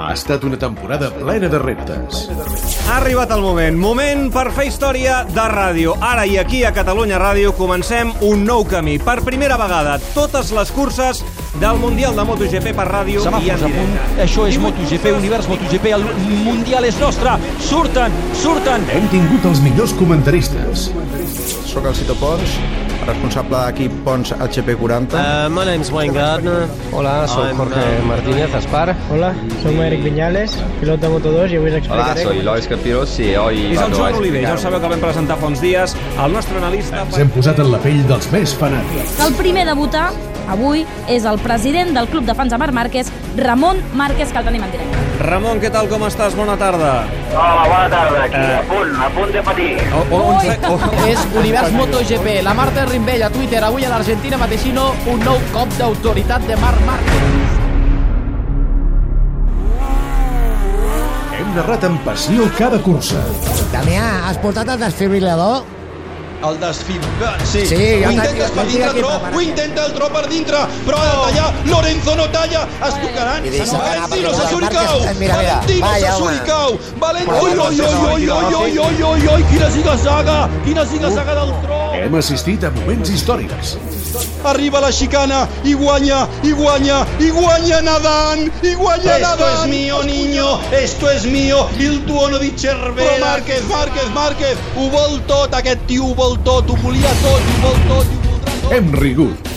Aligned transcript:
Ha 0.00 0.14
estat 0.16 0.44
una 0.48 0.56
temporada 0.56 1.10
plena 1.12 1.48
de 1.52 1.58
reptes. 1.60 2.22
Ha 2.88 2.96
arribat 2.96 3.34
el 3.34 3.42
moment, 3.44 3.76
moment 3.76 4.22
per 4.32 4.46
fer 4.56 4.64
història 4.70 5.18
de 5.28 5.44
ràdio. 5.52 5.92
Ara 6.00 6.24
i 6.26 6.38
aquí 6.40 6.62
a 6.64 6.72
Catalunya 6.72 7.18
Ràdio 7.20 7.52
comencem 7.58 8.14
un 8.24 8.46
nou 8.48 8.64
camí. 8.64 8.96
Per 8.96 9.18
primera 9.26 9.60
vegada, 9.60 9.98
totes 10.14 10.54
les 10.56 10.72
curses 10.72 11.20
del 11.58 11.78
Mundial 11.78 12.14
de 12.14 12.24
MotoGP 12.24 12.74
per 12.76 12.86
ràdio 12.86 13.24
i 13.42 13.50
en 13.50 13.62
directe. 13.64 14.10
Això 14.22 14.46
és 14.48 14.58
MotoGP, 14.60 15.10
univers 15.18 15.48
MotoGP, 15.50 15.90
el 15.96 16.04
Mundial 16.44 16.86
és 16.86 16.98
nostre. 17.00 17.34
Surten, 17.66 18.14
surten. 18.38 18.86
Hem 18.94 19.08
tingut 19.10 19.48
els 19.50 19.62
millors 19.64 19.94
comentaristes. 19.98 20.90
Soc 21.70 21.86
el 21.86 21.94
Cito 21.94 22.16
Pons, 22.18 22.54
responsable 23.06 23.58
d'equip 23.66 23.92
Pons 24.06 24.32
HP40. 24.34 25.14
Uh, 25.14 25.50
my 25.50 25.64
name's 25.66 25.90
Wayne 25.94 26.14
Gardner. 26.14 26.68
Hola, 26.92 27.26
soy 27.30 27.50
I'm, 27.50 27.58
Jorge 27.62 27.82
uh, 27.82 28.06
Martínez 28.06 28.54
Aspar. 28.54 28.94
Hola, 29.10 29.34
soy 29.62 29.78
Eric 29.80 30.02
Viñales, 30.04 30.56
piloto 30.80 31.08
de 31.08 31.14
Moto2 31.14 31.50
y 31.50 31.56
hoy 31.58 31.66
os 31.66 31.72
Hola, 31.72 31.78
explicaré... 31.78 32.22
soy 32.24 32.42
Lois 32.42 32.66
Capiros 32.66 33.18
hoy 33.18 33.72
I 33.72 33.74
som 33.74 33.84
vamos 33.84 33.98
a 33.98 34.02
Joan 34.02 34.14
Oliver, 34.14 34.42
ja 34.44 34.54
ho 34.54 34.58
sabeu 34.58 34.80
que 34.80 34.86
el 34.86 34.92
vam 34.92 35.06
presentar 35.06 35.38
fa 35.38 35.46
uns 35.46 35.62
dies, 35.62 35.96
el 36.18 36.32
nostre 36.32 36.58
analista... 36.58 37.06
Ens 37.06 37.22
hem 37.22 37.30
posat 37.30 37.62
en 37.62 37.72
la 37.72 37.80
pell 37.82 38.02
dels 38.10 38.30
més 38.34 38.54
fanàtics. 38.58 39.18
El 39.26 39.38
primer 39.38 39.66
a 39.68 39.72
debutar 39.74 40.10
avui 40.50 40.84
és 41.08 41.24
el 41.24 41.38
president 41.38 41.92
del 41.96 42.08
Club 42.08 42.24
de 42.26 42.34
Fans 42.34 42.50
de 42.50 42.58
Marc 42.58 42.72
Márquez, 42.74 43.10
Ramon 43.36 43.78
Márquez, 43.94 44.32
que 44.32 44.38
el 44.38 44.44
tenim 44.44 44.64
en 44.66 44.70
directe. 44.72 44.96
Ramon, 45.20 45.60
què 45.60 45.70
tal, 45.70 45.88
com 45.88 46.02
estàs? 46.08 46.34
Bona 46.36 46.56
tarda. 46.56 47.04
Hola, 47.30 47.64
bona 47.68 47.88
tarda, 47.92 48.22
aquí, 48.24 48.36
Eh. 48.36 48.56
a 48.58 48.62
punt, 48.68 48.94
a 48.96 49.08
punt 49.16 49.32
de 49.32 49.42
patir. 49.42 49.76
O, 49.94 50.14
o, 50.16 50.20
on, 50.34 50.40
se- 50.40 50.58
o, 50.68 50.78
És 51.12 51.18
Univers 51.36 51.72
MotoGP. 51.78 52.42
La 52.42 52.54
Marta 52.54 52.86
Rimbell 52.86 53.22
a 53.22 53.30
Twitter. 53.30 53.62
Avui 53.64 53.84
a 53.84 53.88
l'Argentina 53.90 54.36
Mateixino 54.38 54.92
un 55.06 55.20
nou 55.24 55.38
cop 55.52 55.68
d'autoritat 55.78 56.46
de 56.46 56.56
Marc 56.56 56.80
Márquez. 56.86 57.28
Hem 61.40 61.54
narrat 61.56 61.84
amb 61.88 62.00
passió 62.04 62.46
cada 62.58 62.78
cursa. 62.84 63.20
Damià, 63.72 64.06
has 64.28 64.38
portat 64.42 64.68
el 64.68 64.80
desfibrilador? 64.82 65.62
El 66.42 66.56
desfibrat, 66.58 67.42
sí. 67.44 67.66
Sí, 67.66 67.74
ho 67.76 68.00
ja 68.00 68.12
intentes 68.12 68.46
t'ha- 68.50 68.54
per 68.54 68.66
dintre, 68.66 68.92
Tro, 69.00 69.10
ho 69.36 69.40
intenta 69.42 69.84
el 69.86 69.92
Tro 69.92 70.08
per 70.08 70.26
dintre, 70.26 70.56
però 70.86 70.96
ha 70.96 71.04
de 71.04 71.16
tallar, 71.26 71.52
Lorenzo 71.66 72.14
no 72.16 72.28
talla, 72.30 72.62
es 72.88 72.94
tocaran, 73.02 73.42
Valentino 73.44 74.32
se 74.34 74.48
suricau, 74.48 75.00
mira, 75.18 75.36
Valentino 75.36 75.86
vaya, 75.86 76.12
se 76.12 76.18
suricau, 76.18 76.78
Valentino, 76.96 77.40
oi, 77.42 77.58
oi, 77.58 77.80
oi, 77.80 77.90
oi, 77.90 78.28
oi, 78.30 78.54
oi, 78.54 78.78
oi, 78.78 79.02
oi, 79.02 79.26
oi, 79.34 79.42
quina 79.50 79.70
ziga-zaga, 79.70 80.48
quina 80.64 80.86
ziga-zaga 80.86 81.34
del 81.34 81.52
Tro. 81.60 81.80
Hem 81.92 82.14
assistit 82.14 82.64
a 82.64 82.70
moments 82.70 83.10
històrics. 83.10 83.76
Arriba 84.42 84.80
la 84.80 84.90
xicana 84.90 85.46
i 85.64 85.74
guanya, 85.74 86.26
i 86.42 86.52
guanya, 86.52 87.04
i 87.20 87.28
guanya 87.30 87.80
nadant, 87.82 88.48
i 88.64 88.72
guanya 88.74 89.16
Esto 89.18 89.28
nadant. 89.28 89.64
es 89.64 89.68
mío, 89.68 90.02
niño, 90.02 90.58
esto 90.72 91.10
es 91.10 91.24
mío, 91.24 91.68
il 91.78 92.02
tuono 92.06 92.38
di 92.38 92.56
Cervera. 92.56 93.10
Però 93.12 93.18
Márquez, 93.20 93.62
Márquez, 93.68 94.08
Márquez, 94.14 94.56
ho 94.76 94.88
vol 94.88 95.20
tot, 95.26 95.52
aquest 95.54 95.84
tio 95.86 96.04
ho 96.06 96.14
vol 96.14 96.29
tot, 96.38 96.70
ho 96.70 96.76
volia 96.82 97.14
tot, 97.22 97.40
ho 97.40 97.62
vol 97.66 97.78
tot, 97.88 98.10
i 98.10 98.18
ho 98.18 98.26
voldrà 98.30 98.58
tot. 98.62 98.72
Hem 98.76 98.92
rigut. 98.94 99.50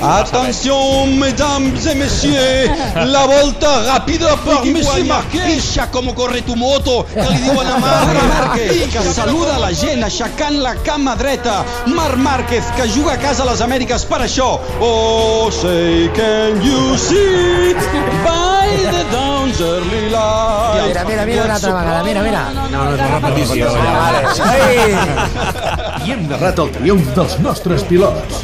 Attention, 0.00 1.18
mesdames 1.18 1.86
et 1.86 1.96
messieurs, 1.98 2.70
la 2.94 3.24
volta 3.26 3.70
ràpida 3.86 4.36
per 4.44 4.60
Monsieur 4.64 5.04
Marquez. 5.08 5.46
Pixa 5.48 5.88
com 5.90 6.12
corre 6.14 6.42
tu 6.46 6.54
moto, 6.56 7.00
que 7.12 7.26
li 7.26 7.40
diuen 7.42 7.66
a 7.66 7.78
Marc 7.82 8.20
Márquez, 8.28 8.84
que 8.92 9.02
saluda 9.12 9.58
la 9.58 9.72
gent 9.72 10.04
aixecant 10.06 10.60
la 10.62 10.74
cama 10.86 11.16
dreta. 11.18 11.64
Marc 11.86 12.16
Márquez, 12.22 12.70
que 12.76 12.88
juga 12.94 13.16
a 13.16 13.22
casa 13.22 13.42
a 13.42 13.50
les 13.50 13.64
Amèriques 13.64 14.06
per 14.06 14.22
això. 14.26 14.52
Oh, 14.80 15.50
say 15.50 16.08
can 16.14 16.62
you 16.62 16.96
see 16.96 17.74
by 18.24 18.47
Mira, 20.86 21.04
mira, 21.04 21.26
mira 21.26 21.44
una 21.44 21.54
altra 21.54 21.74
vegada, 21.74 22.02
mira, 22.02 22.22
mira. 22.22 22.50
no, 22.54 22.68
no, 22.68 22.94
una 22.94 23.06
repetició. 23.08 23.68
Ai! 24.44 24.94
I 26.06 26.12
hem 26.12 26.28
narrat 26.30 26.58
el 26.62 26.70
triomf 26.76 27.10
dels 27.16 27.38
nostres 27.44 27.84
pilots. 27.88 28.42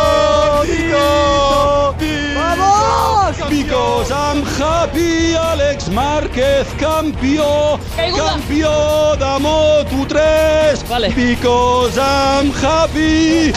Tito, 0.65 1.95
Tito. 1.99 2.39
¡Vamos! 2.39 3.37
Because 3.49 4.11
I'm 4.11 4.43
happy, 4.59 5.35
Alex 5.35 5.89
Márquez, 5.89 6.67
campió, 6.79 7.79
campió 7.95 9.15
de 9.15 9.25
Moto3. 9.39 10.87
Vale. 10.89 11.09
Because 11.09 11.97
I'm 11.97 12.51
happy, 12.51 13.51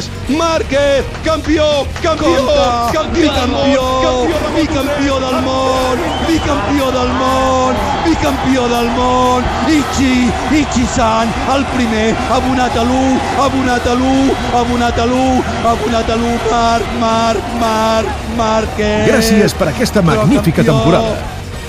Viñales, 0.00 0.10
Márquez, 0.28 1.04
campió, 1.24 1.64
campió, 2.02 2.46
campió 2.92 3.32
del 3.32 3.48
món, 3.50 4.28
bicampió 4.56 5.20
del 5.20 5.42
món, 5.42 5.98
bicampió 6.28 6.90
del 6.90 7.08
món, 7.12 7.74
bicampió 8.06 8.68
del 8.68 8.90
món, 8.90 9.44
Ichi, 9.68 10.30
Ichi-san, 10.52 11.28
el 11.54 11.64
primer, 11.66 12.14
abonat 12.30 12.76
a 12.76 12.84
l'1, 12.84 13.20
abonat 13.38 13.86
a 13.86 13.94
l'1, 13.94 14.32
abonat 14.54 14.98
a 14.98 15.06
l'1, 15.06 15.42
abonat 15.64 16.10
a 16.10 16.16
l'1, 16.16 16.38
Marc, 16.50 16.86
Marc, 17.00 17.40
Marc, 17.60 18.08
Márquez. 18.36 19.08
Gràcies 19.08 19.54
per 19.54 19.68
aquesta 19.68 20.02
magnífica 20.02 20.62
campió. 20.62 20.74
temporada. 20.74 21.16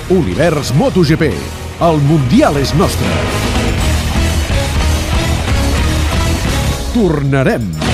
Univers 0.10 0.74
MotoGP. 0.74 1.34
El 1.82 1.98
Mundial 2.06 2.58
és 2.58 2.76
nostre. 2.76 3.08
Tornarem. 6.94 7.91